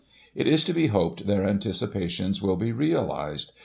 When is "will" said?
2.41-2.55